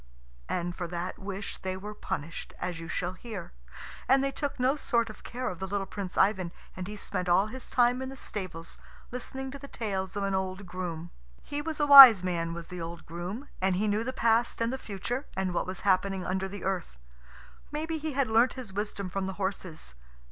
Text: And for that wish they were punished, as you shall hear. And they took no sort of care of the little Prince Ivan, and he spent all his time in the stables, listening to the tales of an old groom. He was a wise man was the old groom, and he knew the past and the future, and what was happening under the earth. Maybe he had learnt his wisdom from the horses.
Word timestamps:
And 0.49 0.75
for 0.75 0.87
that 0.87 1.19
wish 1.19 1.59
they 1.59 1.77
were 1.77 1.93
punished, 1.93 2.55
as 2.57 2.79
you 2.79 2.87
shall 2.87 3.13
hear. 3.13 3.51
And 4.07 4.23
they 4.23 4.31
took 4.31 4.59
no 4.59 4.75
sort 4.75 5.11
of 5.11 5.23
care 5.23 5.47
of 5.47 5.59
the 5.59 5.67
little 5.67 5.85
Prince 5.85 6.17
Ivan, 6.17 6.51
and 6.75 6.87
he 6.87 6.95
spent 6.95 7.29
all 7.29 7.45
his 7.45 7.69
time 7.69 8.01
in 8.01 8.09
the 8.09 8.17
stables, 8.17 8.79
listening 9.11 9.51
to 9.51 9.59
the 9.59 9.67
tales 9.67 10.15
of 10.15 10.23
an 10.23 10.33
old 10.33 10.65
groom. 10.65 11.11
He 11.43 11.61
was 11.61 11.79
a 11.79 11.85
wise 11.85 12.23
man 12.23 12.51
was 12.51 12.69
the 12.69 12.81
old 12.81 13.05
groom, 13.05 13.47
and 13.61 13.75
he 13.75 13.87
knew 13.87 14.03
the 14.03 14.11
past 14.11 14.59
and 14.59 14.73
the 14.73 14.79
future, 14.79 15.27
and 15.37 15.53
what 15.53 15.67
was 15.67 15.81
happening 15.81 16.25
under 16.25 16.47
the 16.47 16.63
earth. 16.63 16.97
Maybe 17.71 17.99
he 17.99 18.13
had 18.13 18.27
learnt 18.27 18.53
his 18.53 18.73
wisdom 18.73 19.07
from 19.07 19.27
the 19.27 19.33
horses. 19.33 19.93